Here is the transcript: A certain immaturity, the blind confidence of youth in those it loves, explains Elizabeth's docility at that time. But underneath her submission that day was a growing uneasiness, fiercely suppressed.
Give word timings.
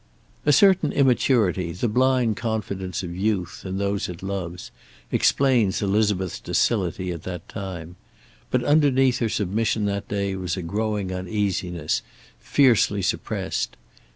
A 0.47 0.51
certain 0.51 0.91
immaturity, 0.91 1.73
the 1.73 1.87
blind 1.87 2.35
confidence 2.35 3.03
of 3.03 3.15
youth 3.15 3.61
in 3.67 3.77
those 3.77 4.09
it 4.09 4.23
loves, 4.23 4.71
explains 5.11 5.79
Elizabeth's 5.79 6.39
docility 6.39 7.11
at 7.11 7.21
that 7.21 7.47
time. 7.47 7.97
But 8.49 8.63
underneath 8.63 9.19
her 9.19 9.29
submission 9.29 9.85
that 9.85 10.07
day 10.07 10.35
was 10.35 10.57
a 10.57 10.63
growing 10.63 11.11
uneasiness, 11.13 12.01
fiercely 12.39 13.03
suppressed. 13.03 13.77